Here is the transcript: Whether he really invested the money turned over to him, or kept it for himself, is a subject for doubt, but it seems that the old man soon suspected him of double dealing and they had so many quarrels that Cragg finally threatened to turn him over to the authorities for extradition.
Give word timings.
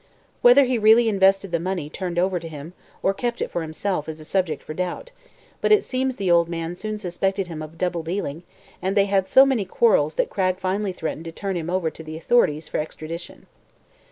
Whether 0.41 0.63
he 0.63 0.79
really 0.79 1.07
invested 1.07 1.51
the 1.51 1.59
money 1.59 1.87
turned 1.87 2.17
over 2.17 2.39
to 2.39 2.47
him, 2.47 2.73
or 3.03 3.13
kept 3.13 3.39
it 3.39 3.51
for 3.51 3.61
himself, 3.61 4.09
is 4.09 4.19
a 4.19 4.25
subject 4.25 4.63
for 4.63 4.73
doubt, 4.73 5.11
but 5.61 5.71
it 5.71 5.83
seems 5.83 6.15
that 6.15 6.23
the 6.23 6.31
old 6.31 6.49
man 6.49 6.75
soon 6.75 6.97
suspected 6.97 7.45
him 7.45 7.61
of 7.61 7.77
double 7.77 8.01
dealing 8.01 8.41
and 8.81 8.97
they 8.97 9.05
had 9.05 9.29
so 9.29 9.45
many 9.45 9.63
quarrels 9.63 10.15
that 10.15 10.31
Cragg 10.31 10.57
finally 10.59 10.91
threatened 10.91 11.25
to 11.25 11.31
turn 11.31 11.55
him 11.55 11.69
over 11.69 11.91
to 11.91 12.01
the 12.01 12.17
authorities 12.17 12.67
for 12.67 12.79
extradition. 12.79 13.45